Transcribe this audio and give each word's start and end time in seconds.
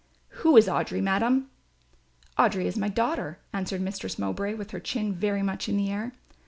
"Who 0.41 0.57
is 0.57 0.65
Audry, 0.67 0.99
madam?" 0.99 1.51
"Audry 2.35 2.65
is 2.65 2.75
my 2.75 2.89
daughter," 2.89 3.37
answered 3.53 3.81
Mistress 3.81 4.17
Mowbray 4.17 4.55
with 4.55 4.71
her 4.71 4.79
chin 4.79 5.13
very 5.13 5.43
much 5.43 5.69
in 5.69 5.77
the 5.77 5.91
air. 5.91 6.11